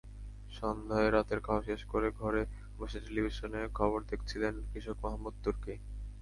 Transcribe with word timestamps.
সন্ধ্যায় 0.51 1.09
রাতের 1.09 1.39
খাওয়া 1.39 1.61
শেষ 1.61 1.81
করে 1.85 2.07
ঘরে 2.19 2.41
বসে 2.79 2.99
টেলিভিশনে 3.05 3.61
খবর 3.77 3.99
দেখছিলেন 4.11 4.53
কৃষক 4.69 4.97
মাহমুদ 5.03 5.35
তুরকি। 5.43 5.73